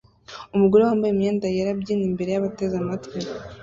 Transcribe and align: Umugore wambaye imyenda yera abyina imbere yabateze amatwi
Umugore 0.55 0.81
wambaye 0.83 1.11
imyenda 1.13 1.45
yera 1.55 1.69
abyina 1.73 2.03
imbere 2.09 2.29
yabateze 2.31 2.75
amatwi 2.81 3.17